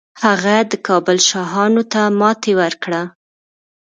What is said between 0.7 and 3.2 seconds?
د کابل شاهانو ته ماتې ورکړه